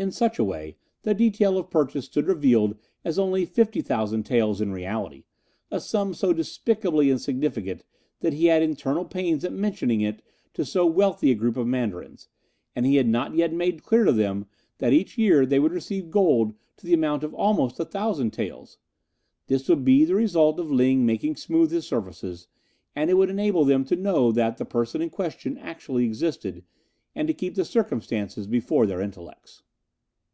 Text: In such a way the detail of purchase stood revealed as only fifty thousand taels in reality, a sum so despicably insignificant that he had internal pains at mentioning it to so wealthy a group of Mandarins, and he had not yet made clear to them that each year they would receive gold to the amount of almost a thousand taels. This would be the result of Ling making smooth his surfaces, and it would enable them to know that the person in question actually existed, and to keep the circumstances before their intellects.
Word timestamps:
In 0.00 0.12
such 0.12 0.38
a 0.38 0.44
way 0.44 0.76
the 1.02 1.12
detail 1.12 1.58
of 1.58 1.70
purchase 1.72 2.04
stood 2.04 2.28
revealed 2.28 2.76
as 3.04 3.18
only 3.18 3.44
fifty 3.44 3.80
thousand 3.80 4.22
taels 4.22 4.60
in 4.60 4.70
reality, 4.70 5.24
a 5.72 5.80
sum 5.80 6.14
so 6.14 6.32
despicably 6.32 7.10
insignificant 7.10 7.82
that 8.20 8.32
he 8.32 8.46
had 8.46 8.62
internal 8.62 9.04
pains 9.04 9.44
at 9.44 9.52
mentioning 9.52 10.00
it 10.00 10.22
to 10.54 10.64
so 10.64 10.86
wealthy 10.86 11.32
a 11.32 11.34
group 11.34 11.56
of 11.56 11.66
Mandarins, 11.66 12.28
and 12.76 12.86
he 12.86 12.94
had 12.94 13.08
not 13.08 13.34
yet 13.34 13.52
made 13.52 13.82
clear 13.82 14.04
to 14.04 14.12
them 14.12 14.46
that 14.78 14.92
each 14.92 15.18
year 15.18 15.44
they 15.44 15.58
would 15.58 15.72
receive 15.72 16.12
gold 16.12 16.54
to 16.76 16.86
the 16.86 16.94
amount 16.94 17.24
of 17.24 17.34
almost 17.34 17.80
a 17.80 17.84
thousand 17.84 18.30
taels. 18.30 18.78
This 19.48 19.68
would 19.68 19.84
be 19.84 20.04
the 20.04 20.14
result 20.14 20.60
of 20.60 20.70
Ling 20.70 21.04
making 21.06 21.34
smooth 21.34 21.72
his 21.72 21.88
surfaces, 21.88 22.46
and 22.94 23.10
it 23.10 23.14
would 23.14 23.30
enable 23.30 23.64
them 23.64 23.84
to 23.86 23.96
know 23.96 24.30
that 24.30 24.58
the 24.58 24.64
person 24.64 25.02
in 25.02 25.10
question 25.10 25.58
actually 25.58 26.04
existed, 26.04 26.62
and 27.16 27.26
to 27.26 27.34
keep 27.34 27.56
the 27.56 27.64
circumstances 27.64 28.46
before 28.46 28.86
their 28.86 29.00
intellects. 29.00 29.64